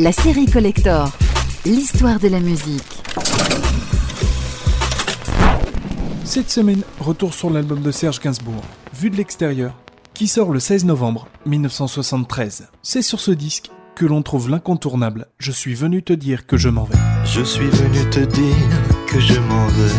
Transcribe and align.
La 0.00 0.12
série 0.12 0.46
Collector, 0.46 1.10
l'histoire 1.66 2.20
de 2.20 2.28
la 2.28 2.38
musique. 2.38 2.84
Cette 6.22 6.50
semaine, 6.50 6.82
retour 7.00 7.34
sur 7.34 7.50
l'album 7.50 7.82
de 7.82 7.90
Serge 7.90 8.20
Gainsbourg, 8.20 8.62
Vu 8.94 9.10
de 9.10 9.16
l'extérieur, 9.16 9.74
qui 10.14 10.28
sort 10.28 10.52
le 10.52 10.60
16 10.60 10.84
novembre 10.84 11.26
1973. 11.46 12.68
C'est 12.80 13.02
sur 13.02 13.18
ce 13.18 13.32
disque 13.32 13.72
que 13.96 14.06
l'on 14.06 14.22
trouve 14.22 14.48
l'incontournable 14.48 15.26
Je 15.40 15.50
suis 15.50 15.74
venu 15.74 16.04
te 16.04 16.12
dire 16.12 16.46
que 16.46 16.56
je 16.56 16.68
m'en 16.68 16.84
vais. 16.84 16.94
Je 17.24 17.42
suis 17.42 17.68
venu 17.68 18.08
te 18.08 18.20
dire 18.20 18.54
que 19.08 19.18
je 19.18 19.40
m'en 19.40 19.66
vais. 19.66 19.94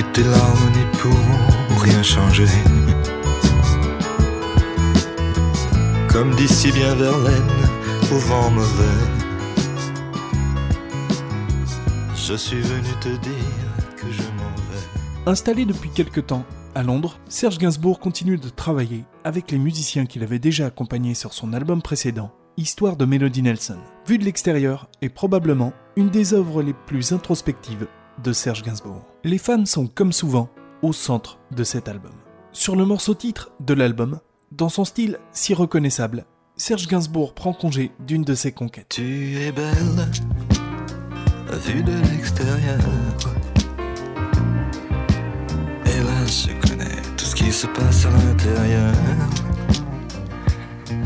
Et 0.00 0.04
tes 0.14 0.24
larmes 0.24 0.70
n'y 0.72 0.98
pourront 0.98 1.82
rien 1.82 2.02
changer. 2.02 2.46
Comme 6.12 6.34
d'ici 6.34 6.72
bien 6.72 6.92
Verlaine, 6.96 7.50
au 8.10 8.16
vent 8.16 8.50
mauvais. 8.50 8.84
Je 12.16 12.34
suis 12.34 12.60
venu 12.60 12.88
te 13.00 13.08
dire 13.08 13.96
que 13.96 14.10
je 14.10 14.22
m'en 14.22 14.50
vais. 14.56 15.30
Installé 15.30 15.64
depuis 15.64 15.90
quelque 15.90 16.20
temps 16.20 16.44
à 16.74 16.82
Londres, 16.82 17.16
Serge 17.28 17.58
Gainsbourg 17.58 18.00
continue 18.00 18.38
de 18.38 18.48
travailler 18.48 19.04
avec 19.22 19.52
les 19.52 19.58
musiciens 19.58 20.04
qu'il 20.04 20.24
avait 20.24 20.40
déjà 20.40 20.66
accompagnés 20.66 21.14
sur 21.14 21.32
son 21.32 21.52
album 21.52 21.80
précédent, 21.80 22.32
Histoire 22.56 22.96
de 22.96 23.04
Melody 23.04 23.42
Nelson. 23.42 23.78
Vu 24.04 24.18
de 24.18 24.24
l'extérieur 24.24 24.88
est 25.02 25.10
probablement 25.10 25.72
une 25.94 26.10
des 26.10 26.34
œuvres 26.34 26.62
les 26.62 26.74
plus 26.74 27.12
introspectives 27.12 27.86
de 28.22 28.32
Serge 28.32 28.64
Gainsbourg. 28.64 29.06
Les 29.22 29.38
fans 29.38 29.64
sont 29.64 29.86
comme 29.86 30.12
souvent 30.12 30.50
au 30.82 30.92
centre 30.92 31.38
de 31.52 31.62
cet 31.62 31.88
album. 31.88 32.12
Sur 32.50 32.74
le 32.74 32.84
morceau 32.84 33.14
titre 33.14 33.52
de 33.60 33.74
l'album, 33.74 34.18
dans 34.50 34.68
son 34.68 34.84
style 34.84 35.18
si 35.32 35.54
reconnaissable, 35.54 36.24
Serge 36.56 36.86
Gainsbourg 36.86 37.34
prend 37.34 37.52
congé 37.52 37.92
d'une 38.00 38.24
de 38.24 38.34
ses 38.34 38.52
conquêtes. 38.52 38.88
Tu 38.90 39.36
es 39.38 39.52
belle, 39.52 40.08
vue 41.66 41.82
de 41.82 41.92
l'extérieur. 42.10 42.78
Là, 45.84 46.26
je 46.26 46.68
connais 46.68 47.02
tout 47.16 47.24
ce 47.24 47.34
qui 47.34 47.52
se 47.52 47.66
passe 47.66 48.06
à 48.06 48.10
l'intérieur. 48.10 48.94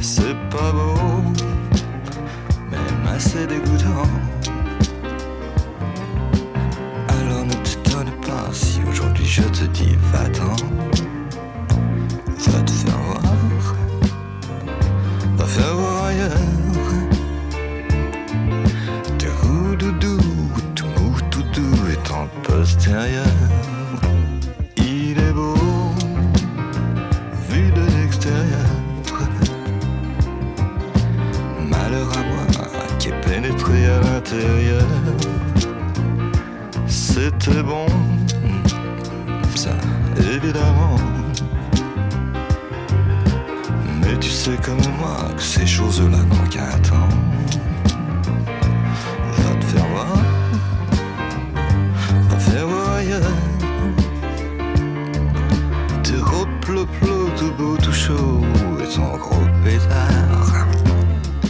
C'est 0.01 0.37
pas 0.51 0.73
beau, 0.73 0.95
même 2.71 3.07
assez 3.13 3.47
dégoûtant. 3.47 4.09
Alors 7.09 7.45
ne 7.45 7.55
t'étonne 7.65 8.11
pas 8.27 8.53
si 8.53 8.81
aujourd'hui 8.89 9.27
je 9.27 9.43
te 9.43 9.65
dis 9.67 9.97
va-t'en. 10.13 10.55
Va 12.51 12.61
te 12.63 12.71
faire 12.71 13.04
faire 16.29 16.39
voir 16.73 16.89
ailleurs. 16.95 18.09
Tes 19.19 19.77
doudou, 19.77 20.19
tout 20.75 20.87
mou, 20.87 21.17
tout 21.31 21.43
doux 21.55 21.79
est 21.93 22.11
en 22.11 22.27
postérieur. 22.43 23.27
Il 24.77 25.19
est 25.19 25.33
beau, 25.33 25.55
vu 27.49 27.71
de 27.71 27.85
l'extérieur. 27.97 28.71
Malheur 31.69 32.09
à 32.13 32.23
moi 32.23 32.45
qui 32.99 33.09
est 33.09 33.21
pénétré 33.21 33.87
à 33.87 34.01
l'intérieur. 34.01 34.87
C'était 36.87 37.63
bon, 37.63 37.84
Sais 44.45 44.59
comme 44.63 44.77
moi 44.99 45.17
que 45.35 45.43
ces 45.43 45.67
choses-là 45.67 46.19
n'ont 46.19 46.49
qu'un 46.51 46.79
temps. 46.81 47.09
Va 49.39 49.55
te 49.59 49.65
faire 49.65 49.87
voir, 49.89 50.17
va 52.29 52.39
faire 52.39 52.67
voir. 52.67 53.01
T'es 56.03 56.19
replo-plo, 56.19 57.31
tout 57.39 57.53
beau, 57.57 57.79
tout 57.79 57.91
chaud, 57.91 58.43
et 58.83 58.95
ton 58.95 59.17
gros 59.17 59.47
pétard. 59.65 60.67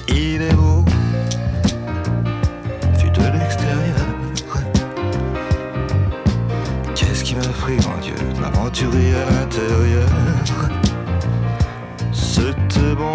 Il 0.07 0.41
est 0.43 0.55
beau, 0.55 0.85
vu 2.99 3.11
de 3.11 3.23
l'extérieur. 3.37 4.07
Qu'est-ce 6.95 7.25
qui 7.25 7.35
m'a 7.35 7.43
pris, 7.43 7.75
mon 7.75 8.01
Dieu, 8.01 8.15
de 8.15 8.41
m'aventurer 8.41 9.15
à 9.17 9.31
l'intérieur? 9.33 10.09
C'était 12.37 12.97
bon, 12.97 13.15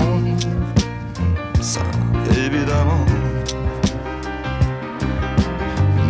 ça, 1.60 1.82
évidemment. 2.32 3.06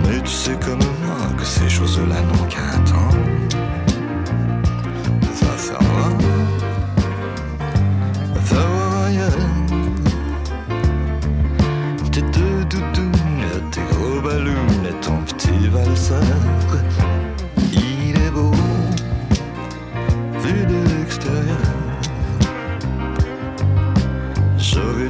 Mais 0.06 0.22
tu 0.22 0.28
sais 0.28 0.56
comme 0.64 0.78
moi 0.78 1.18
que 1.36 1.44
ces 1.44 1.68
choses-là 1.68 2.22
n'ont 2.22 2.46
qu'un 2.46 2.80
temps. 2.86 3.18
Va 5.42 5.58
faire 5.58 5.82
voir, 5.82 6.12
va 8.36 8.42
faire 8.42 8.68
voir 8.68 9.06
ailleurs. 9.08 9.48
Tes 12.12 12.22
deux 12.22 12.64
doudounes, 12.70 13.72
tes 13.72 13.82
gros 13.92 14.22
ballons 14.22 14.72
et 14.88 14.94
ton 15.04 15.18
petit 15.24 15.68
valseur. 15.70 17.09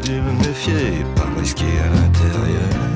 Dû 0.10 0.22
me 0.22 0.32
méfier, 0.32 1.06
pas 1.16 1.28
me 1.28 1.40
risquer 1.40 1.66
à 1.84 1.88
l'intérieur. 1.94 2.89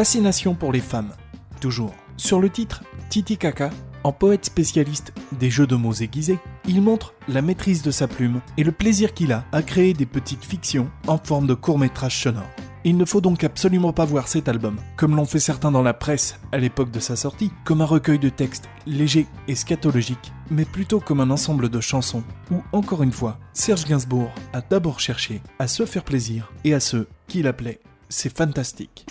Fascination 0.00 0.54
pour 0.54 0.72
les 0.72 0.80
femmes, 0.80 1.12
toujours. 1.60 1.92
Sur 2.16 2.40
le 2.40 2.48
titre 2.48 2.82
Titi 3.10 3.36
Kaka, 3.36 3.68
en 4.02 4.12
poète 4.12 4.46
spécialiste 4.46 5.12
des 5.32 5.50
jeux 5.50 5.66
de 5.66 5.76
mots 5.76 5.92
aiguisés, 5.92 6.38
il 6.66 6.80
montre 6.80 7.12
la 7.28 7.42
maîtrise 7.42 7.82
de 7.82 7.90
sa 7.90 8.08
plume 8.08 8.40
et 8.56 8.64
le 8.64 8.72
plaisir 8.72 9.12
qu'il 9.12 9.30
a 9.30 9.44
à 9.52 9.60
créer 9.60 9.92
des 9.92 10.06
petites 10.06 10.46
fictions 10.46 10.90
en 11.06 11.18
forme 11.18 11.46
de 11.46 11.52
court-métrage 11.52 12.18
sonore. 12.18 12.48
Il 12.82 12.96
ne 12.96 13.04
faut 13.04 13.20
donc 13.20 13.44
absolument 13.44 13.92
pas 13.92 14.06
voir 14.06 14.26
cet 14.26 14.48
album, 14.48 14.78
comme 14.96 15.16
l'ont 15.16 15.26
fait 15.26 15.38
certains 15.38 15.70
dans 15.70 15.82
la 15.82 15.92
presse 15.92 16.40
à 16.50 16.56
l'époque 16.56 16.90
de 16.90 16.98
sa 16.98 17.14
sortie, 17.14 17.52
comme 17.66 17.82
un 17.82 17.84
recueil 17.84 18.18
de 18.18 18.30
textes 18.30 18.70
léger 18.86 19.26
et 19.48 19.54
scatologique, 19.54 20.32
mais 20.50 20.64
plutôt 20.64 21.00
comme 21.00 21.20
un 21.20 21.28
ensemble 21.28 21.68
de 21.68 21.80
chansons 21.82 22.22
où, 22.50 22.62
encore 22.72 23.02
une 23.02 23.12
fois, 23.12 23.38
Serge 23.52 23.84
Gainsbourg 23.84 24.32
a 24.54 24.62
d'abord 24.62 24.98
cherché 24.98 25.42
à 25.58 25.68
se 25.68 25.84
faire 25.84 26.04
plaisir 26.04 26.50
et 26.64 26.72
à 26.72 26.80
ceux 26.80 27.06
qu'il 27.28 27.46
appelait 27.46 27.80
c'est 28.10 28.36
fantastique. 28.36 29.06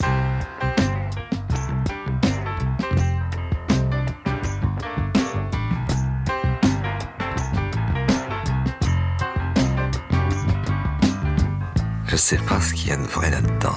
Je 12.11 12.15
sais 12.15 12.37
pas 12.37 12.59
ce 12.59 12.73
qu'il 12.73 12.89
y 12.89 12.91
a 12.91 12.97
de 12.97 13.03
vrai 13.03 13.29
là-dedans. 13.29 13.75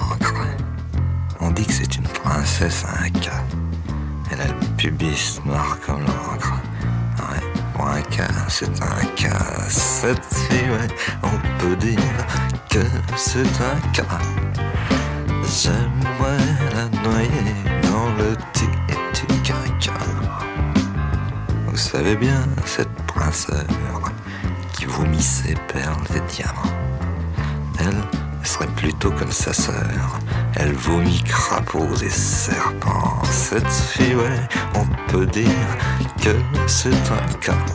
On 1.39 1.51
dit 1.51 1.67
que 1.67 1.71
c'est 1.71 1.97
une 1.97 2.07
princesse 2.07 2.83
à 2.83 3.03
un 3.03 3.09
cas. 3.09 3.43
Elle 4.31 4.41
a 4.41 4.47
le 4.47 4.75
pubis 4.75 5.39
noir 5.45 5.77
comme 5.85 5.99
l'encre. 5.99 6.53
Ouais, 7.19 7.43
pour 7.75 7.87
un 7.87 8.01
cas, 8.01 8.27
c'est 8.49 8.81
un 8.81 9.05
cas. 9.15 9.69
Cette 9.69 10.25
fille, 10.25 10.67
ouais, 10.71 10.87
on 11.21 11.59
peut 11.59 11.75
dire 11.75 11.99
que 12.71 12.79
c'est 13.15 13.41
un 13.41 13.79
cas. 13.91 14.17
J'aimerais 15.45 16.37
la 16.73 16.89
noyer 17.03 17.53
dans 17.83 18.09
le 18.17 18.35
caca. 19.43 19.93
Vous 21.67 21.77
savez 21.77 22.15
bien, 22.15 22.41
cette 22.65 22.93
princesse 23.05 23.67
qui 24.73 24.85
vomit 24.85 25.21
ses 25.21 25.53
perles 25.71 26.07
et 26.15 26.33
diamants. 26.33 26.73
Serait 28.43 28.67
plutôt 28.67 29.11
comme 29.11 29.31
sa 29.31 29.53
sœur. 29.53 30.19
Elle 30.55 30.73
vomit 30.73 31.23
crapauds 31.23 31.95
et 32.03 32.09
serpents. 32.09 33.21
Cette 33.31 33.71
fille, 33.71 34.15
on 34.75 34.85
peut 35.11 35.25
dire 35.25 35.47
que 36.21 36.35
c'est 36.67 36.89
un 36.91 37.33
cas. 37.39 37.65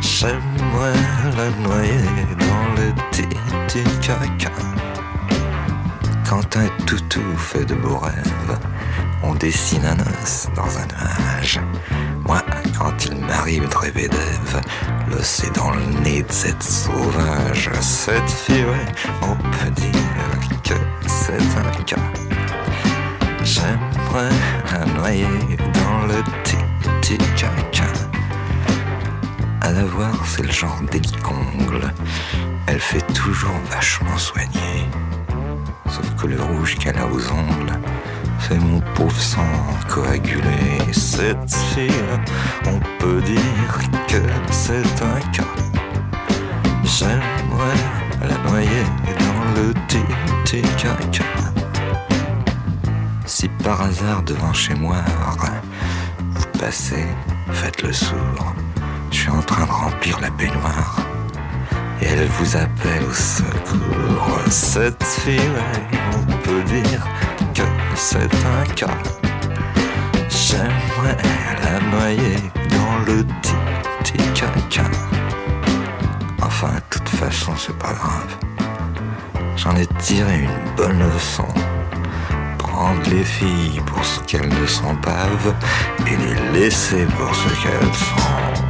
J'aimerais 0.00 0.94
la 1.36 1.50
noyer 1.68 2.26
dans 2.38 2.82
le 2.82 2.92
petit 3.10 3.84
caca. 4.00 4.50
Quand 6.28 6.56
un 6.56 6.68
toutou 6.86 7.36
fait 7.36 7.64
de 7.64 7.74
beaux 7.74 7.98
rêves, 7.98 8.58
on 9.22 9.34
dessine 9.34 9.84
un 9.84 10.22
os 10.22 10.48
dans 10.56 10.78
un 10.78 10.86
nuage. 10.86 11.60
Moi, 12.26 12.40
quand 12.78 13.04
il 13.06 13.16
m'arrive 13.16 13.68
de 13.68 13.76
rêver 13.76 14.08
d'Ève, 14.08 14.60
le 15.10 15.22
c'est 15.22 15.54
dans 15.54 15.70
le 15.70 15.84
nez 16.02 16.22
de 16.22 16.32
cette 16.32 16.62
sauvage. 16.62 17.70
Cette 17.80 18.30
fille, 18.30 18.64
on 19.22 19.34
peut 19.34 19.70
dire 19.70 19.92
que 20.62 20.74
c'est 21.06 21.34
un 21.34 21.82
cas. 21.84 21.96
J'aimerais 23.44 24.30
la 24.72 24.84
noyer 24.94 25.26
dans 25.74 26.06
le 26.06 26.22
petit 27.00 27.18
caca. 27.36 27.92
À 29.60 29.72
la 29.72 29.84
voir, 29.84 30.14
c'est 30.26 30.42
le 30.42 30.52
genre 30.52 30.80
délicongle. 30.90 31.92
Elle 32.66 32.80
fait 32.80 33.06
toujours 33.12 33.58
vachement 33.70 34.16
soigner. 34.16 34.88
Sauf 35.88 36.14
que 36.16 36.26
le 36.26 36.40
rouge 36.40 36.76
qu'elle 36.76 36.98
a 36.98 37.06
aux 37.06 37.30
ongles, 37.32 37.78
c'est 38.48 38.58
mon 38.58 38.80
pauvre 38.94 39.20
sang 39.20 39.46
coagulé. 39.88 40.92
Cette 40.92 41.54
fille, 41.74 41.90
on 42.66 42.78
peut 42.98 43.20
dire 43.22 43.78
que 44.08 44.22
c'est 44.50 45.02
un 45.02 45.20
cas. 45.32 45.42
J'aimerais 46.84 47.82
la 48.28 48.50
noyer 48.50 48.84
dans 49.18 49.60
le 49.60 49.72
petit 49.86 50.62
caca. 50.76 51.24
Si 53.26 53.48
par 53.48 53.82
hasard 53.82 54.22
devant 54.22 54.52
chez 54.52 54.74
moi, 54.74 54.98
vous 56.20 56.58
passez, 56.58 57.06
faites 57.52 57.82
le 57.82 57.92
sourd. 57.92 58.54
Je 59.10 59.16
suis 59.16 59.30
en 59.30 59.42
train 59.42 59.64
de 59.66 59.70
remplir 59.70 60.20
la 60.20 60.30
baignoire. 60.30 60.96
Et 62.00 62.06
elle 62.06 62.26
vous 62.26 62.56
appelle 62.56 63.04
au 63.08 63.12
secours. 63.12 64.40
Cette 64.50 65.02
fille, 65.04 65.40
on 66.12 66.32
peut 66.42 66.62
dire 66.64 67.06
c'est 68.02 68.18
un 68.18 68.64
cas. 68.74 68.98
J'aimerais 70.28 71.16
la 71.62 71.78
noyer 71.96 72.36
dans 72.68 72.98
le 73.06 73.24
petit 74.02 74.18
caca. 74.34 74.90
Enfin, 76.42 76.72
de 76.74 76.98
toute 76.98 77.08
façon, 77.10 77.52
c'est 77.56 77.78
pas 77.78 77.92
grave. 77.92 78.36
J'en 79.56 79.76
ai 79.76 79.86
tiré 80.00 80.40
une 80.40 80.74
bonne 80.76 80.98
leçon. 81.14 81.46
Prendre 82.58 83.08
les 83.08 83.24
filles 83.24 83.80
pour 83.86 84.04
ce 84.04 84.18
qu'elles 84.20 84.52
ne 84.60 84.66
sont 84.66 84.96
pas 84.96 85.28
et 86.04 86.16
les 86.16 86.58
laisser 86.58 87.06
pour 87.16 87.32
ce 87.32 87.48
qu'elles 87.62 87.94
sont. 87.94 88.61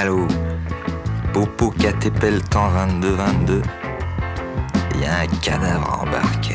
Allô, 0.00 0.28
Popo 1.32 1.72
Catépel 1.72 2.40
temps 2.44 2.70
22-22. 2.70 3.64
Il 4.94 5.00
y 5.00 5.04
a 5.04 5.18
un 5.18 5.26
cadavre 5.26 6.02
embarqué. 6.02 6.54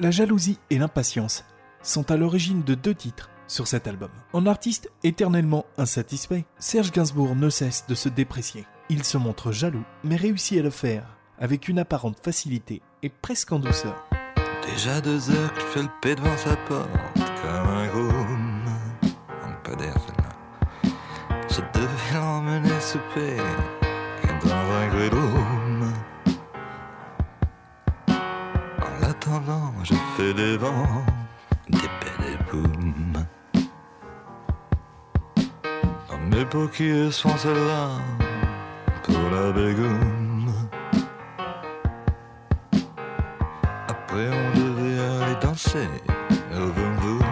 La 0.00 0.10
jalousie 0.10 0.58
et 0.70 0.78
l'impatience 0.78 1.44
sont 1.84 2.10
à 2.10 2.16
l'origine 2.16 2.64
de 2.64 2.74
deux 2.74 2.96
titres 2.96 3.30
sur 3.46 3.68
cet 3.68 3.86
album. 3.86 4.10
En 4.32 4.46
artiste 4.46 4.90
éternellement 5.04 5.66
insatisfait, 5.78 6.46
Serge 6.58 6.90
Gainsbourg 6.90 7.36
ne 7.36 7.48
cesse 7.48 7.86
de 7.86 7.94
se 7.94 8.08
déprécier. 8.08 8.66
Il 8.94 9.04
se 9.04 9.16
montre 9.16 9.52
jaloux, 9.52 9.86
mais 10.04 10.16
réussit 10.16 10.58
à 10.58 10.62
le 10.62 10.68
faire 10.68 11.16
avec 11.38 11.66
une 11.68 11.78
apparente 11.78 12.18
facilité 12.22 12.82
et 13.02 13.08
presque 13.08 13.50
en 13.50 13.58
douceur. 13.58 14.06
Déjà 14.66 15.00
deux 15.00 15.30
heures 15.30 15.54
que 15.54 15.60
je 15.60 15.64
fais 15.64 15.82
le 15.82 15.88
paix 16.02 16.14
devant 16.14 16.36
sa 16.36 16.54
porte 16.56 16.90
comme 17.14 17.70
un 17.70 17.86
peut 19.64 19.76
dire 19.76 19.94
celle-là. 19.94 20.92
Je 21.48 21.62
devais 21.72 22.12
l'emmener 22.12 22.80
souper 22.80 23.38
dans 24.44 24.52
un 24.52 24.88
grillroom. 24.88 25.92
En 28.78 29.00
l'attendant, 29.00 29.72
je 29.84 29.94
fais 30.18 30.34
des 30.34 30.58
vents, 30.58 31.02
des 31.70 31.78
paix 31.78 32.18
des. 32.20 32.36
Dans 36.10 36.18
mes 36.30 36.44
paupières 36.44 37.10
sont 37.10 37.34
celles-là 37.38 38.21
Après 43.88 44.28
on 44.28 44.58
devait 44.58 44.98
aller 45.00 45.36
danser 45.40 45.88
au 46.54 46.66
boum. 46.66 47.22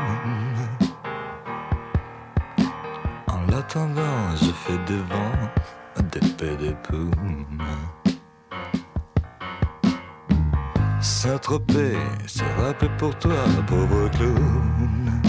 En 3.29 3.41
l'attendant, 3.51 4.35
je 4.35 4.51
fais 4.51 4.79
devant 4.87 5.33
des 6.13 6.21
paix 6.37 6.57
des 6.57 6.75
boum. 6.89 7.47
Saint-Tropez, 11.01 11.97
c'est 12.27 12.53
rappelé 12.55 12.91
pour 12.99 13.15
toi, 13.19 13.37
pauvre 13.67 14.09
clown. 14.11 15.23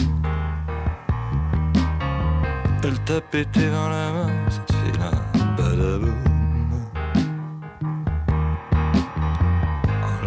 Elle 2.84 3.00
t'a 3.04 3.22
pété 3.22 3.70
dans 3.70 3.90
la 3.90 4.12
main, 4.12 4.32
cette 4.50 4.72
fille-là, 4.72 5.12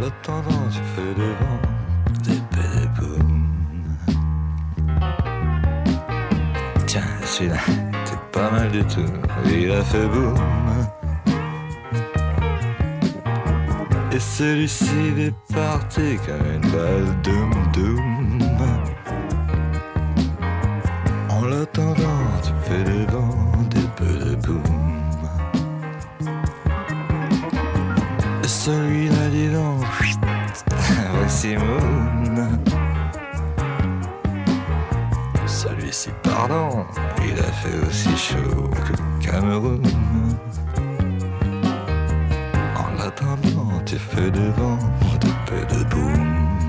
En 0.04 0.06
l'attendant, 0.06 0.68
tu 0.70 0.80
fais 0.94 1.14
des 1.14 1.32
vents, 1.40 1.62
des 2.24 2.40
pédéboum. 2.50 3.56
Tiens, 6.86 7.02
celui-là, 7.24 7.56
c'est 8.04 8.20
pas 8.30 8.50
mal 8.50 8.70
du 8.70 8.84
tout, 8.84 9.00
il 9.46 9.70
a 9.70 9.82
fait 9.82 10.06
boum. 10.08 10.34
Et 14.12 14.20
celui-ci 14.20 15.14
est 15.18 15.54
parti 15.54 16.18
comme 16.26 16.52
une 16.52 16.70
balle 16.70 17.08
doum 17.22 17.52
doum. 17.72 18.38
En 21.30 21.44
l'attendant, 21.46 22.26
tu 22.42 22.52
fais 22.64 22.84
des 22.84 23.06
vents, 23.06 23.43
celui-là, 28.48 29.28
dis 29.30 29.48
donc, 29.48 29.84
voici 31.14 31.56
Moon. 31.56 32.58
Celui 35.46 35.86
laissé 35.86 36.10
pardon, 36.22 36.84
il 37.24 37.38
a 37.38 37.52
fait 37.52 37.86
aussi 37.86 38.16
chaud 38.16 38.70
que 38.86 39.24
Cameroun. 39.24 39.82
En 42.76 43.00
attendant, 43.00 43.80
tu 43.86 43.96
fais 43.96 44.30
des 44.30 44.50
vents, 44.50 44.78
de 45.20 45.28
peu 45.46 45.74
de 45.74 45.84
boum. 45.84 46.63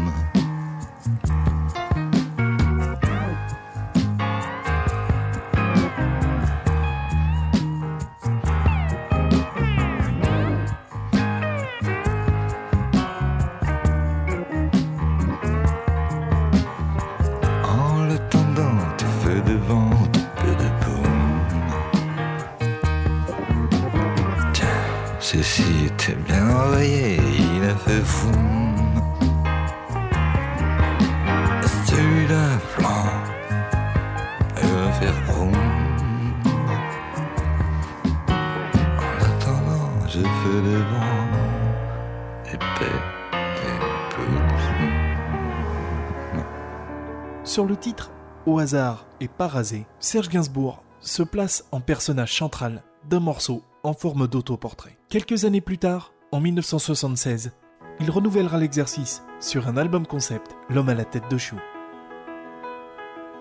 Sur 47.55 47.65
le 47.65 47.77
titre 47.77 48.11
Au 48.45 48.59
hasard 48.59 49.07
et 49.21 49.29
par 49.29 49.55
hasard, 49.55 49.85
Serge 49.99 50.27
Gainsbourg 50.27 50.83
se 50.99 51.23
place 51.23 51.63
en 51.71 51.79
personnage 51.79 52.37
central 52.37 52.83
d'un 53.09 53.21
morceau 53.21 53.63
en 53.83 53.93
forme 53.93 54.27
d'autoportrait. 54.27 54.97
Quelques 55.07 55.45
années 55.45 55.61
plus 55.61 55.77
tard, 55.77 56.11
en 56.33 56.41
1976, 56.41 57.53
il 57.99 58.09
renouvellera 58.11 58.57
l'exercice 58.57 59.23
sur 59.39 59.67
un 59.67 59.77
album 59.77 60.05
concept, 60.05 60.55
L'homme 60.69 60.89
à 60.89 60.93
la 60.95 61.05
tête 61.05 61.29
de 61.29 61.37
chou. 61.37 61.57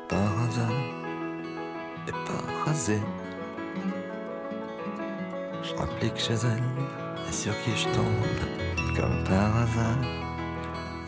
par 0.08 0.18
hasard 0.44 0.82
et 2.08 2.12
par 2.12 2.68
hasard. 2.68 2.96
Je 5.62 5.74
rapplique 5.74 6.16
chez 6.18 6.34
elle 6.34 6.62
et 7.28 7.32
sur 7.32 7.52
qui 7.62 7.70
je 7.74 7.84
tombe, 7.88 8.96
comme 8.96 9.24
par 9.24 9.56
hasard, 9.62 9.98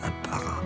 un 0.03 0.27
para. 0.27 0.61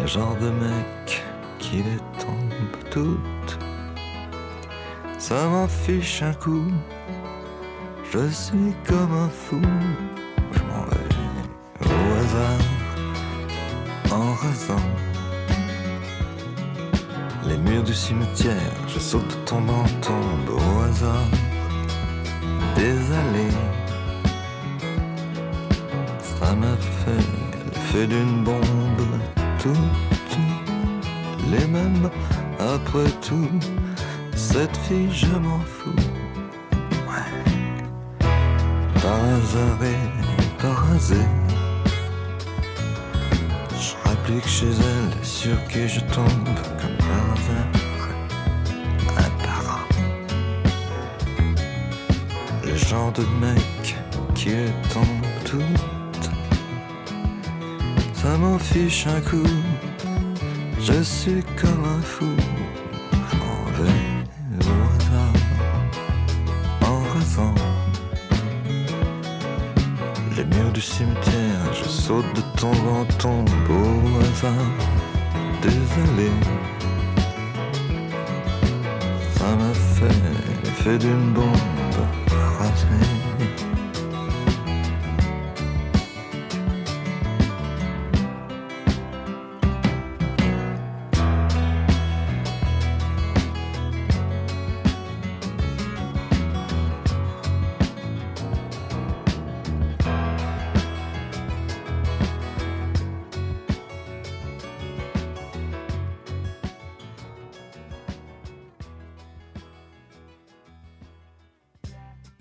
Le 0.00 0.06
genre 0.06 0.36
de 0.36 0.48
mec 0.48 1.22
qui 1.58 1.76
les 1.78 1.98
tombe 2.18 2.90
toutes. 2.90 3.58
Ça 5.18 5.46
m'en 5.48 5.68
fiche 5.68 6.22
un 6.22 6.32
coup, 6.32 6.64
je 8.12 8.28
suis 8.28 8.74
comme 8.86 9.12
un 9.12 9.28
fou. 9.28 9.60
Je 10.52 10.60
m'en 10.68 10.84
vais 10.90 11.08
au 11.84 12.14
hasard, 12.20 12.60
en 14.10 14.32
rasant 14.34 14.86
les 17.46 17.56
murs 17.56 17.82
du 17.82 17.94
cimetière, 17.94 18.74
je 18.86 18.98
saute 18.98 19.38
tombe 19.46 19.70
en 19.70 19.84
tombe 20.00 20.50
au 20.50 20.80
hasard. 20.82 21.30
Des 22.76 22.98
allées, 23.20 23.56
ça 26.20 26.54
m'a 26.54 26.76
fait 26.76 27.26
l'effet 27.72 28.06
d'une 28.06 28.44
bombe. 28.44 29.20
Toutes 29.58 30.38
les 31.50 31.66
mêmes, 31.66 32.10
après 32.60 33.10
tout, 33.26 33.50
cette 34.34 34.76
fille, 34.76 35.10
je 35.10 35.26
m'en 35.26 35.60
fous. 35.60 36.07
Par 39.08 39.78
par 40.58 40.92
hasard. 40.92 41.16
Je 43.80 43.92
rapplique 44.06 44.46
chez 44.46 44.66
elle 44.66 45.24
sur 45.24 45.56
qui 45.68 45.88
je 45.88 46.00
tombe 46.00 46.50
comme 46.78 46.98
par 47.06 47.24
hasard. 47.32 47.70
Un 49.16 49.30
para. 49.42 49.80
Le 52.66 52.76
genre 52.76 53.10
de 53.12 53.24
mec 53.40 53.96
qui 54.34 54.50
les 54.50 54.72
tombe 54.92 55.26
toutes. 55.46 56.30
Ça 58.12 58.36
m'en 58.36 58.58
fiche 58.58 59.06
un 59.06 59.22
coup. 59.22 59.54
Je 60.78 61.02
suis 61.02 61.42
comme 61.56 61.84
un 61.96 62.02
fou. 62.02 62.26
Au 74.48 74.52
hasard. 74.52 74.88
Désolé, 75.62 76.30
ça 79.36 79.56
m'a 79.56 79.74
fait 79.74 80.22
l'effet 80.64 80.98
d'une 80.98 81.32
bombe 81.32 81.77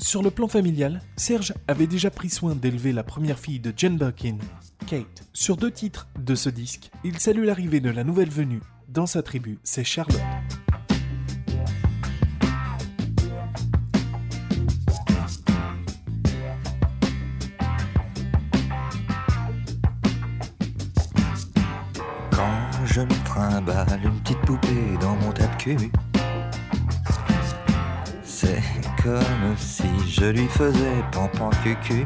Sur 0.08 0.24
le 0.24 0.32
plan 0.32 0.48
familial, 0.48 1.02
Serge 1.18 1.54
avait 1.68 1.86
déjà 1.86 2.10
pris 2.10 2.30
soin 2.30 2.56
d'élever 2.56 2.94
la 2.94 3.04
première 3.04 3.38
fille 3.38 3.60
de 3.60 3.74
Jane 3.76 3.98
Birkin, 3.98 4.38
Kate. 4.86 5.28
Sur 5.34 5.58
deux 5.58 5.70
titres 5.70 6.08
de 6.18 6.34
ce 6.34 6.48
disque, 6.48 6.92
il 7.04 7.20
salue 7.20 7.44
l'arrivée 7.44 7.82
de 7.82 7.90
la 7.90 8.06
nouvelle 8.06 8.30
venue 8.30 8.62
dans 8.88 9.06
sa 9.06 9.22
tribu, 9.22 9.60
c'est 9.66 9.84
Charlotte. 9.84 10.22
Quand 22.32 22.86
je 22.86 23.02
me 23.02 23.26
trimballe 23.26 24.00
une 24.06 24.22
petite 24.22 24.40
poupée 24.40 24.98
dans 25.02 25.18
mon 25.18 25.34
tape-cul, 25.34 25.92
c'est 28.24 28.64
comme 29.04 29.58
si 29.58 29.87
je 30.19 30.25
lui 30.25 30.47
faisais 30.47 31.03
pampan 31.12 31.50
cucu. 31.63 32.05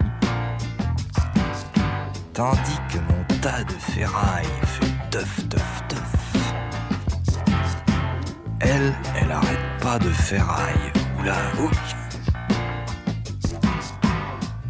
Tandis 2.33 2.79
que 2.89 2.97
mon 2.97 3.39
tas 3.41 3.63
de 3.63 3.71
ferraille 3.71 4.45
fait 4.63 5.09
teuf 5.09 5.49
teuf 5.49 5.83
teuf. 5.87 6.33
Elle, 8.59 8.93
elle 9.19 9.31
arrête 9.31 9.59
pas 9.81 9.97
de 9.99 10.09
ferraille. 10.09 10.91
Oula, 11.19 11.35
ouïe. 11.59 11.69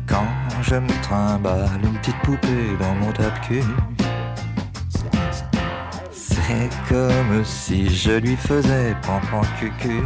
Quand 0.07 0.27
je 0.61 0.75
me 0.75 1.01
trimballe 1.03 1.79
une 1.83 1.97
petite 1.99 2.19
poupée 2.23 2.77
dans 2.79 2.95
mon 2.95 3.11
tape-cul. 3.11 3.63
C'est 6.11 6.69
comme 6.89 7.43
si 7.43 7.89
je 7.89 8.11
lui 8.11 8.35
faisais 8.35 8.95
pampan 9.01 9.41
cucu 9.59 10.03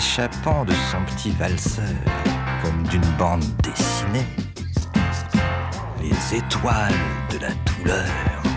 S'échappant 0.00 0.64
de 0.64 0.72
son 0.90 1.04
petit 1.04 1.30
valseur 1.32 1.84
Comme 2.62 2.82
d'une 2.84 3.04
bande 3.18 3.44
dessinée. 3.62 4.26
Les 6.00 6.38
étoiles 6.38 6.94
de 7.30 7.36
la 7.36 7.50
douleur 7.66 8.06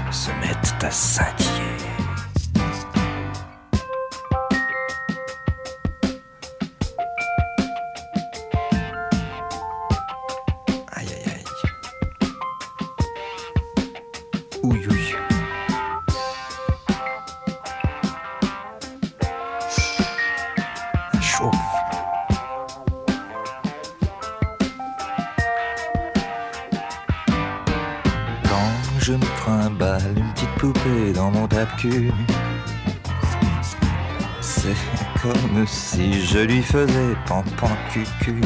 se 0.09 0.31
mettent 0.39 0.81
à 0.81 0.89
scintiller 0.89 1.52
C'est 34.39 34.75
comme 35.21 35.67
si 35.67 36.25
je 36.25 36.39
lui 36.39 36.63
faisais 36.63 37.15
pampan 37.27 37.75
cucu. 37.91 38.39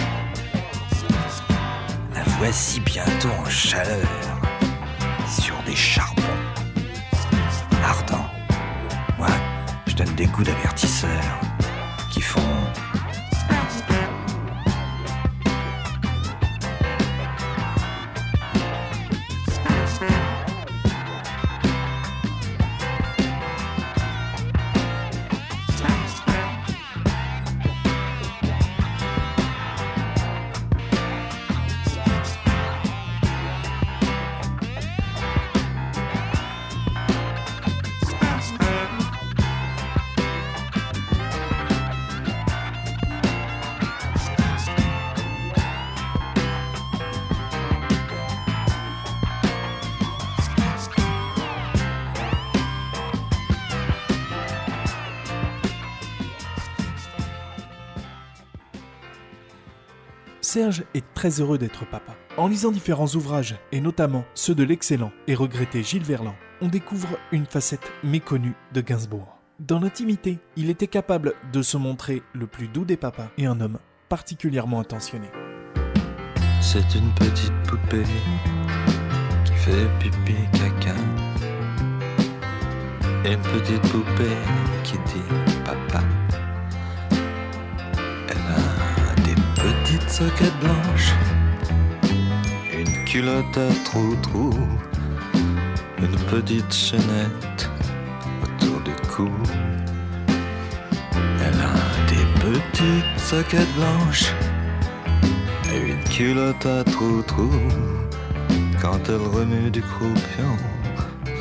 La 2.16 2.24
voici 2.40 2.80
bientôt 2.80 3.30
en 3.40 3.46
chaleur 3.46 4.42
sur 5.28 5.54
des 5.68 5.76
charbons 5.76 6.24
ardents. 7.84 8.26
Moi, 9.20 9.30
je 9.86 9.94
donne 9.94 10.16
des 10.16 10.26
coups 10.26 10.48
d'avertisseur 10.48 11.22
qui 12.12 12.22
font 12.22 12.42
Serge 60.58 60.86
est 60.96 61.06
très 61.14 61.40
heureux 61.40 61.60
d'être 61.60 61.88
papa. 61.88 62.16
En 62.36 62.48
lisant 62.48 62.72
différents 62.72 63.14
ouvrages, 63.14 63.60
et 63.72 63.80
notamment 63.80 64.26
ceux 64.34 64.56
de 64.56 64.64
l'excellent 64.64 65.12
et 65.28 65.36
regretté 65.36 65.84
Gilles 65.84 66.02
Verland, 66.04 66.34
on 66.62 66.68
découvre 66.68 67.20
une 67.32 67.46
facette 67.46 67.92
méconnue 68.04 68.56
de 68.74 68.82
Gainsbourg. 68.82 69.38
Dans 69.60 69.80
l'intimité, 69.80 70.40
il 70.56 70.72
était 70.72 70.88
capable 70.88 71.36
de 71.54 71.62
se 71.62 71.78
montrer 71.78 72.24
le 72.34 72.48
plus 72.48 72.70
doux 72.70 72.86
des 72.86 72.98
papas 72.98 73.30
et 73.38 73.46
un 73.46 73.62
homme 73.62 73.78
particulièrement 74.10 74.80
attentionné. 74.80 75.28
C'est 76.60 76.96
une 76.96 77.12
petite 77.14 77.54
poupée 77.68 78.02
qui 79.46 79.54
fait 79.54 79.88
pipi 80.00 80.34
caca. 80.54 80.96
Une 83.26 83.42
petite 83.42 83.92
poupée 83.92 84.38
qui 84.84 84.94
dit 84.94 85.64
papa. 85.64 86.04
Petites 89.88 90.10
soquettes 90.10 90.60
blanches, 90.60 91.14
une 92.74 93.06
culotte 93.06 93.58
à 93.58 93.70
trou-trou, 93.86 94.54
une 96.00 96.18
petite 96.30 96.74
chaînette 96.74 97.70
autour 98.44 98.82
du 98.82 98.92
cou. 99.16 99.30
Elle 101.42 101.62
a 101.62 101.74
des 102.10 102.26
petites 102.42 103.20
soquettes 103.20 103.74
blanches. 103.78 104.34
Et 105.74 105.92
une 105.92 106.04
culotte 106.04 106.66
à 106.66 106.84
trou-trou. 106.84 107.50
Quand 108.82 109.00
elle 109.08 109.26
remue 109.38 109.72
du 109.72 109.82
croupion 109.82 110.58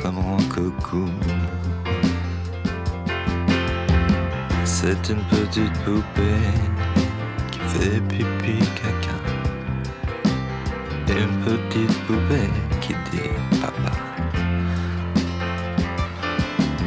comme 0.03 0.19
un 0.19 0.43
coucou. 0.55 1.09
C'est 4.65 5.09
une 5.09 5.25
petite 5.31 5.73
poupée 5.85 6.47
qui 7.51 7.59
fait 7.59 8.01
pipi 8.09 8.36
caca. 8.55 9.19
Et 11.09 11.23
une 11.23 11.37
petite 11.45 11.99
poupée 12.07 12.51
qui 12.81 12.95
dit 13.11 13.31
papa. 13.61 13.93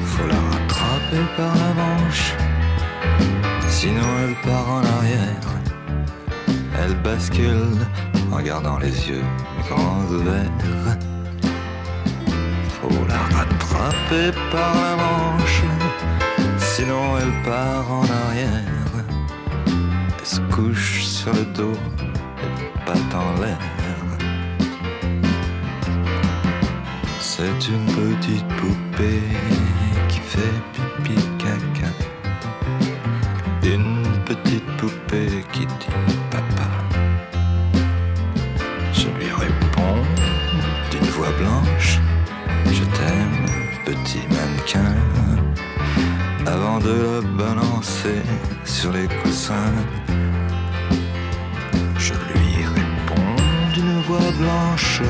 Faut 0.06 0.28
la 0.28 0.40
rattraper 0.52 1.24
par 1.38 1.54
la 1.56 1.74
manche, 1.74 2.34
sinon 3.68 4.10
elle 4.24 4.36
part 4.50 4.70
en 4.70 4.84
arrière. 4.98 5.48
Elle 6.82 6.96
bascule 7.02 7.78
en 8.32 8.42
gardant 8.42 8.78
les 8.80 9.10
yeux 9.10 9.26
grands 9.68 10.06
ouverts. 10.10 10.98
Faut 12.82 13.06
la 13.08 13.38
rattraper 13.38 14.32
par 14.52 14.74
la 14.76 14.96
manche, 14.96 15.64
sinon 16.58 17.18
elle 17.22 17.36
part 17.44 17.92
en 17.92 18.04
arrière. 18.04 18.89
Couche 20.52 21.04
sur 21.04 21.34
le 21.34 21.46
dos, 21.46 21.78
les 22.42 22.86
pattes 22.86 23.16
en 23.16 23.42
l'air. 23.42 23.58
C'est 27.20 27.70
une 27.70 27.86
petite 27.86 28.48
poupée 28.58 29.22
qui 30.10 30.20
fait 30.20 30.60
pipi 30.74 31.16
caca. 31.38 31.92
Une 33.64 34.04
petite 34.26 34.66
poupée 34.78 35.44
qui 35.52 35.66
dit 35.66 36.18
papa. 36.32 36.70
Je 38.94 39.08
lui 39.18 39.32
réponds 39.32 40.04
d'une 40.92 41.10
voix 41.12 41.32
blanche. 41.40 42.00
Je 42.66 42.84
t'aime, 42.98 43.46
petit 43.86 44.24
mannequin. 44.30 44.96
Avant 46.46 46.80
de 46.80 46.90
la 46.90 47.22
balancer 47.38 48.24
sur 48.66 48.92
les 48.92 49.08
coussins, 49.22 49.74
blanche. 54.18 55.02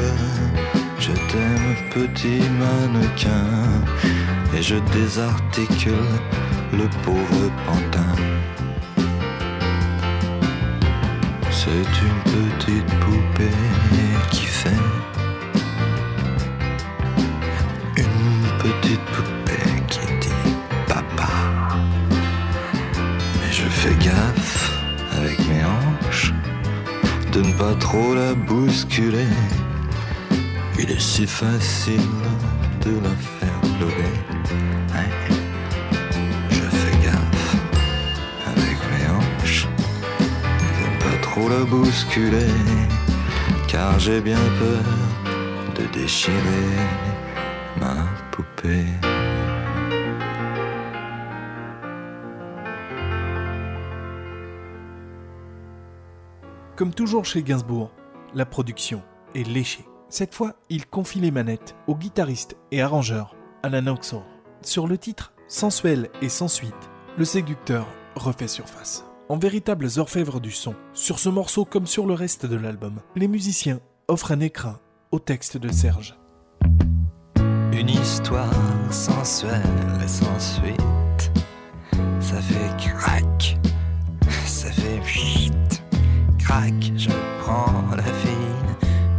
Je 0.99 1.11
t'aime, 1.11 1.75
petit 1.93 2.41
mannequin. 2.59 3.45
Et 4.57 4.61
je 4.61 4.75
désarticule 4.93 5.93
le 6.73 6.87
pauvre 7.03 7.51
pantin. 7.65 8.15
C'est 11.51 11.91
une 12.07 12.21
petite 12.33 12.91
poupée 12.99 13.57
qui 14.31 14.45
fait 14.45 14.83
une 17.97 18.43
petite 18.59 19.05
poupée 19.13 19.38
pas 27.59 27.75
trop 27.75 28.15
la 28.15 28.33
bousculer. 28.33 29.33
Il 30.79 30.89
est 30.89 31.01
si 31.01 31.27
facile 31.27 32.09
de 32.85 32.91
la 33.05 33.15
faire 33.35 33.59
pleurer. 33.75 34.15
Hein? 34.95 35.09
Je 36.49 36.65
fais 36.79 36.97
gaffe 37.05 37.55
avec 38.53 38.77
mes 38.91 39.05
hanches 39.13 39.67
de 40.47 41.03
pas 41.03 41.17
trop 41.21 41.49
la 41.49 41.65
bousculer, 41.65 42.55
car 43.67 43.99
j'ai 43.99 44.21
bien 44.21 44.45
peur 44.57 44.85
de 45.75 45.83
déchirer 45.99 46.77
ma 47.81 47.95
poupée. 48.31 49.08
Comme 56.79 56.93
toujours 56.93 57.25
chez 57.25 57.43
Gainsbourg, 57.43 57.91
la 58.33 58.45
production 58.45 59.03
est 59.35 59.45
léchée. 59.45 59.85
Cette 60.07 60.33
fois, 60.33 60.53
il 60.69 60.85
confie 60.85 61.19
les 61.19 61.29
manettes 61.29 61.75
au 61.87 61.95
guitariste 61.95 62.55
et 62.71 62.81
arrangeur 62.81 63.35
Alan 63.63 63.85
Oxor. 63.87 64.23
Sur 64.61 64.87
le 64.87 64.97
titre 64.97 65.33
Sensuel 65.49 66.09
et 66.21 66.29
sans 66.29 66.47
suite, 66.47 66.89
le 67.17 67.25
séducteur 67.25 67.85
refait 68.15 68.47
surface. 68.47 69.03
En 69.27 69.37
véritables 69.37 69.89
orfèvres 69.97 70.39
du 70.39 70.51
son, 70.51 70.73
sur 70.93 71.19
ce 71.19 71.27
morceau 71.27 71.65
comme 71.65 71.85
sur 71.85 72.05
le 72.05 72.13
reste 72.13 72.45
de 72.45 72.55
l'album, 72.55 73.01
les 73.17 73.27
musiciens 73.27 73.81
offrent 74.07 74.31
un 74.31 74.39
écrin 74.39 74.79
au 75.11 75.19
texte 75.19 75.57
de 75.57 75.73
Serge. 75.73 76.17
Une 77.73 77.89
histoire 77.89 78.53
sensuelle 78.89 79.59
et 80.01 80.07
sans 80.07 80.39
suite. 80.39 81.31
Ça 82.21 82.41
fait 82.41 82.77
crac, 82.77 83.57
ça 84.45 84.71
fait 84.71 85.01
je 86.97 87.09
prends 87.43 87.95
la 87.95 88.03
fille, 88.03 88.31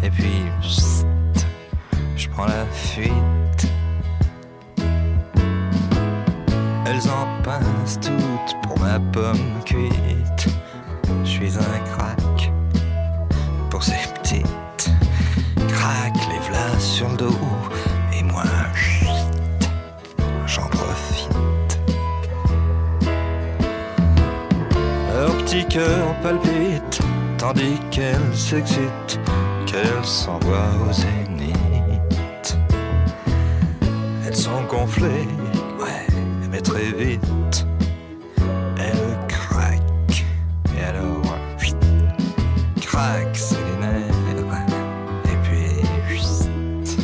et 0.03 0.11
puis 0.11 0.43
pssst, 0.61 1.07
je 2.17 2.29
prends 2.29 2.47
la 2.47 2.67
fuite. 2.73 3.13
Elles 6.87 7.09
en 7.09 7.43
pincent 7.45 8.01
toutes 8.01 8.57
pour 8.63 8.79
ma 8.81 8.99
pomme 9.13 9.61
cuite. 9.65 10.49
Je 11.25 11.29
suis 11.29 11.57
un 11.57 11.79
crack 11.93 12.53
pour 13.71 13.83
ces 13.83 14.09
petites. 14.15 14.91
Crac, 15.69 16.15
les 16.33 16.49
v'là 16.49 16.79
sur 16.81 17.09
le 17.11 17.17
dos, 17.17 17.39
et 18.13 18.25
moi, 18.25 18.45
j'en 20.47 20.67
profite. 20.67 21.79
Leur 25.15 25.37
petit 25.45 25.65
cœur 25.67 26.15
palpite 26.23 26.70
tandis 27.53 27.81
qu'elle 27.91 28.33
s'excite, 28.33 29.19
qu'elle 29.67 30.05
s'envoie 30.05 30.71
au 30.89 30.93
zénith. 30.93 32.57
Elles 34.25 34.37
sont 34.37 34.63
gonflées, 34.69 35.27
ouais, 35.81 36.07
mais 36.51 36.61
très 36.61 36.93
vite. 36.93 37.67
Elle 38.79 39.27
craque, 39.27 40.25
et 40.79 40.85
alors, 40.85 41.37
vite, 41.59 41.77
craque, 42.81 43.35
c'est 43.35 43.57
les 43.57 43.87
nerfs. 43.87 44.15
Et 45.25 45.37
puis, 45.43 45.83
vite, 46.09 46.99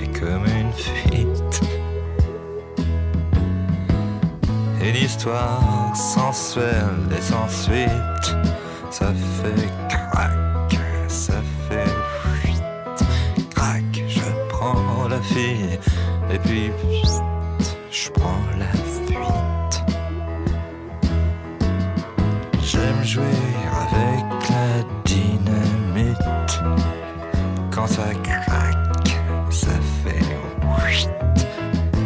et 0.00 0.06
comme 0.18 0.44
une 0.46 0.72
fuite. 0.72 1.60
Et 4.80 4.92
l'histoire 4.92 5.92
sensuelle 5.94 7.08
et 7.16 7.20
sans 7.20 7.48
suite, 7.48 8.41
et 16.32 16.38
puis 16.38 16.70
je 17.90 18.10
prends 18.10 18.42
la 18.58 18.72
fuite. 19.06 19.82
J'aime 22.62 23.04
jouer 23.04 23.24
avec 23.82 24.24
la 24.50 24.82
dynamite. 25.04 26.16
Quand 27.70 27.86
ça 27.86 28.14
craque, 28.22 29.18
ça 29.50 29.72
fait 30.02 30.24
fuite. 30.62 31.08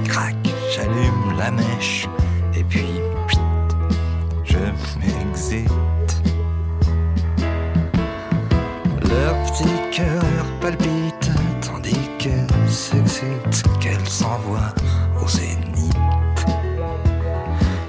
Crac, 0.09 0.35
j'allume 0.75 1.39
la 1.39 1.51
mèche, 1.51 2.09
et 2.55 2.65
puis 2.65 3.01
je 4.45 4.59
m'exite. 4.99 5.71
Leur 9.09 9.35
petit 9.45 9.97
cœur 9.97 10.45
palpite, 10.61 11.06
qu'elle 13.81 14.09
s'envoie 14.09 14.75
au 15.23 15.29
zénith. 15.29 15.95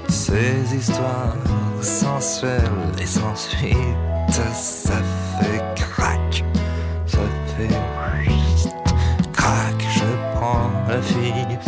Ces 0.08 0.74
histoires 0.74 1.36
sensuelles 1.80 2.62
et 3.00 3.06
sans 3.06 3.34
suite, 3.34 3.74
ça 4.30 5.02
fait 5.40 5.62
crac, 5.74 6.44
ça 7.06 7.18
fait. 7.56 7.68
Crac, 9.32 9.86
je 9.94 10.36
prends 10.36 10.70
la 10.88 11.00
fille, 11.02 11.58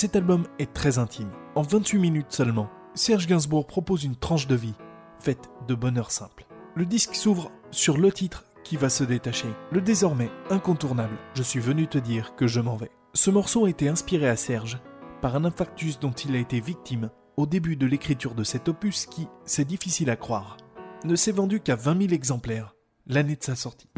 Cet 0.00 0.16
album 0.16 0.46
est 0.58 0.72
très 0.72 0.96
intime. 0.96 1.28
En 1.54 1.60
28 1.60 1.98
minutes 1.98 2.32
seulement, 2.32 2.70
Serge 2.94 3.26
Gainsbourg 3.26 3.66
propose 3.66 4.04
une 4.04 4.16
tranche 4.16 4.46
de 4.46 4.54
vie, 4.54 4.72
faite 5.18 5.50
de 5.68 5.74
bonheur 5.74 6.10
simple. 6.10 6.46
Le 6.74 6.86
disque 6.86 7.14
s'ouvre 7.14 7.52
sur 7.70 7.98
le 7.98 8.10
titre 8.10 8.46
qui 8.64 8.78
va 8.78 8.88
se 8.88 9.04
détacher, 9.04 9.48
le 9.70 9.82
désormais 9.82 10.30
incontournable 10.48 11.18
Je 11.34 11.42
suis 11.42 11.60
venu 11.60 11.86
te 11.86 11.98
dire 11.98 12.34
que 12.34 12.46
je 12.46 12.60
m'en 12.60 12.76
vais. 12.76 12.90
Ce 13.12 13.30
morceau 13.30 13.66
a 13.66 13.68
été 13.68 13.90
inspiré 13.90 14.26
à 14.26 14.36
Serge 14.36 14.78
par 15.20 15.36
un 15.36 15.44
infarctus 15.44 15.98
dont 15.98 16.12
il 16.12 16.34
a 16.34 16.38
été 16.38 16.60
victime 16.60 17.10
au 17.36 17.44
début 17.44 17.76
de 17.76 17.84
l'écriture 17.84 18.34
de 18.34 18.42
cet 18.42 18.70
opus 18.70 19.04
qui, 19.04 19.28
c'est 19.44 19.66
difficile 19.66 20.08
à 20.08 20.16
croire, 20.16 20.56
ne 21.04 21.14
s'est 21.14 21.30
vendu 21.30 21.60
qu'à 21.60 21.76
20 21.76 22.04
000 22.04 22.14
exemplaires 22.14 22.74
l'année 23.06 23.36
de 23.36 23.44
sa 23.44 23.54
sortie. 23.54 23.90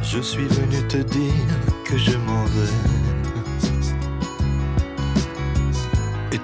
Je 0.00 0.20
suis 0.20 0.46
venu 0.46 0.86
te 0.86 0.98
dire 0.98 1.82
que 1.84 1.98
je 1.98 2.16
m'en 2.18 2.44
vais. 2.44 2.93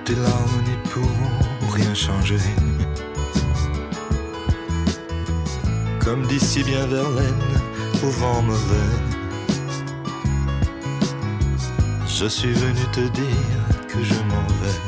Tes 0.04 0.14
larmes 0.14 0.62
n'y 0.64 0.90
pourront 0.90 1.72
rien 1.72 1.94
changer. 1.94 2.38
Comme 6.04 6.26
dit 6.26 6.40
si 6.40 6.62
bien 6.64 6.86
Verlaine, 6.86 7.44
au 8.02 8.10
vent 8.10 8.42
mauvais. 8.42 8.90
Je 12.06 12.26
suis 12.26 12.52
venu 12.52 12.80
te 12.92 13.00
dire 13.00 13.66
que 13.88 14.02
je 14.02 14.14
m'en 14.30 14.46
vais. 14.60 14.80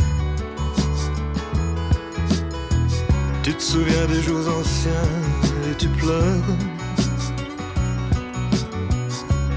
Tu 3.42 3.54
te 3.54 3.62
souviens 3.62 4.06
des 4.06 4.22
jours 4.22 4.46
anciens 4.60 5.10
et 5.70 5.74
tu 5.76 5.88
pleures. 5.88 6.50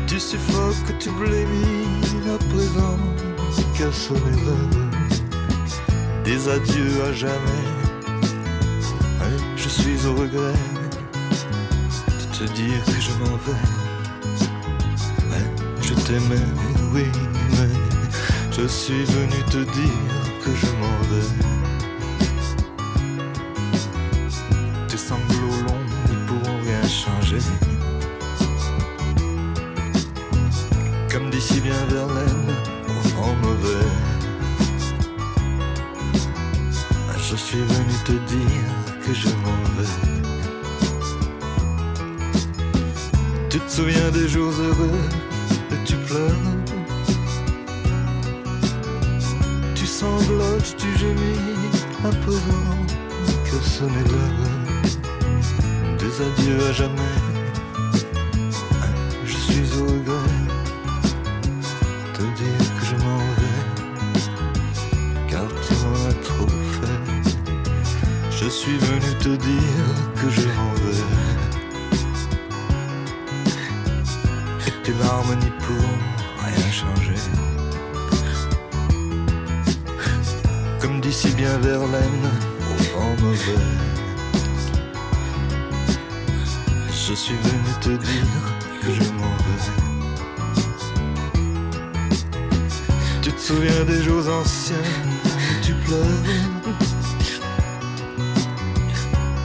Tu 0.07 0.19
suffoques, 0.19 0.97
tu 0.99 1.09
blémis 1.11 1.85
à 2.33 2.37
présent 2.53 2.97
qu'à 3.77 3.91
sonner 3.91 4.41
l'heure 4.45 4.94
des 6.25 6.49
adieux 6.49 7.03
à 7.07 7.13
jamais. 7.13 7.65
Ouais, 9.19 9.37
je 9.55 9.69
suis 9.69 10.05
au 10.07 10.15
regret 10.15 10.59
de 12.19 12.37
te 12.37 12.43
dire 12.53 12.83
que 12.83 12.99
je 12.99 13.11
m'en 13.19 13.37
vais. 13.45 13.61
Ouais, 15.29 15.47
je 15.81 15.93
t'aimais, 15.93 16.47
oui, 16.93 17.05
mais 17.51 17.69
je 18.51 18.67
suis 18.67 19.03
venu 19.05 19.39
te 19.51 19.59
dire 19.79 20.23
que 20.43 20.51
je 20.61 20.67
m'en 20.79 20.97
vais. 21.11 21.29
Tes 24.87 24.97
sanglots 24.97 25.61
longs 25.67 25.85
n'y 26.09 26.17
pourront 26.27 26.59
rien 26.63 26.83
changer. 26.87 27.43
Comme 31.11 31.29
dit 31.29 31.41
si 31.41 31.61
bien 31.61 31.75
au 31.91 32.34
des 44.25 44.31
jours 44.31 44.53
heureux 44.59 45.01
et 45.71 45.85
tu 45.85 45.95
pleures. 45.97 46.45
Tu 49.75 49.85
sanglotes, 49.85 50.75
tu 50.77 50.87
gémis 50.97 51.39
présent 52.21 52.65
que 53.45 53.57
sonnait 53.67 54.07
l'heure 54.11 55.97
des 55.99 56.21
adieux 56.21 56.67
à 56.69 56.71
jamais. 56.71 57.34
Rien 76.45 76.71
changer. 76.71 77.21
Comme 80.79 81.01
dit 81.01 81.13
si 81.13 81.29
bien 81.31 81.57
Verlaine, 81.59 82.29
au 82.71 82.75
vent 82.97 83.15
mauvais. 83.21 83.63
Je 87.07 87.13
suis 87.13 87.35
venu 87.35 87.71
te 87.81 87.89
dire 87.89 88.43
que 88.81 88.91
je 88.93 89.11
m'en 89.11 89.35
vais. 89.45 89.65
Tu 93.21 93.31
te 93.31 93.41
souviens 93.41 93.83
des 93.85 94.01
jours 94.03 94.27
anciens, 94.41 94.89
tu 95.61 95.73
pleures? 95.73 96.23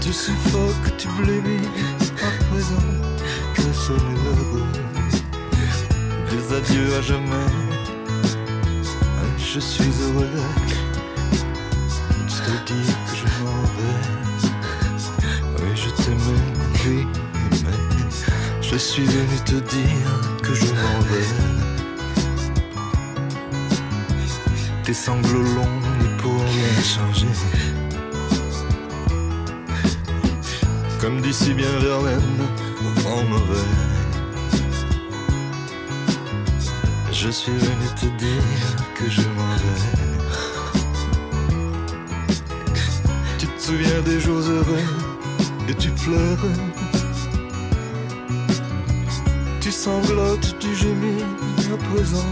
Tu 0.01 0.13
suffoques, 0.13 0.97
tu 0.99 1.09
blémis 1.23 1.69
à 2.23 2.31
présent 2.51 2.91
que 3.55 3.63
des 3.63 3.73
adieux 6.53 6.95
à 6.99 7.03
jamais. 7.03 7.47
Je 9.39 9.61
suis 9.61 9.93
heureux 10.03 10.27
de 12.17 12.31
te 12.45 12.73
dire 12.73 12.97
que 13.07 13.15
je 13.17 13.27
m'en 13.43 13.63
vais. 13.77 14.01
Oui, 15.59 15.71
je 15.75 15.91
t'aimais, 16.03 16.47
oui, 16.87 17.07
mais 17.65 17.81
je 18.63 18.77
suis 18.77 19.05
venu 19.05 19.37
te 19.45 19.57
dire 19.57 20.11
que 20.43 20.55
je 20.55 20.67
m'en 20.67 21.01
veine. 21.11 21.61
Tes 24.85 24.95
sanglots 24.95 25.43
longs 25.43 25.81
ne 26.01 26.21
pourront 26.21 26.39
rien 26.39 26.83
changer. 26.83 27.35
Comme 31.01 31.21
dit 31.21 31.33
si 31.33 31.55
bien 31.55 31.79
Verlaine, 31.81 32.43
vent 32.97 33.23
mauvais. 33.25 34.00
Je 37.23 37.29
suis 37.29 37.53
venu 37.53 37.87
te 37.97 38.07
dire 38.17 38.43
que 38.95 39.11
je 39.11 39.21
m'en 39.21 39.55
vais. 39.57 39.83
Tu 43.39 43.47
te 43.47 43.61
souviens 43.61 44.01
des 44.07 44.19
jours 44.19 44.41
heureux 44.41 44.85
et 45.69 45.75
tu 45.75 45.91
pleures. 45.91 46.39
Tu 49.61 49.71
sanglotes, 49.71 50.59
tu 50.61 50.75
gémis 50.75 51.23
à 51.71 51.77
présent. 51.93 52.25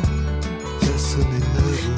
Qu'à 0.80 0.96
sonner 0.96 1.38
neuf. 1.54 1.88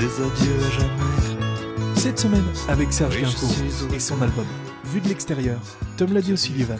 Des 0.00 0.06
adieux 0.06 0.56
à 0.66 0.70
jamais. 0.70 1.96
Cette 1.96 2.18
semaine, 2.18 2.46
avec 2.66 2.90
Serge 2.94 3.20
Gainsbourg 3.20 3.92
et 3.94 4.00
son 4.00 4.22
album 4.22 4.46
Vu 4.86 5.02
de 5.02 5.08
l'extérieur, 5.08 5.60
Tom 5.98 6.14
l'a 6.14 6.22
dit 6.22 6.32
au 6.32 6.36
Sullivan. 6.36 6.78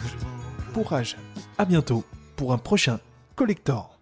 Courage, 0.73 1.15
à 1.59 1.65
bientôt 1.65 2.03
pour 2.35 2.53
un 2.53 2.57
prochain 2.57 2.99
Collector. 3.35 3.96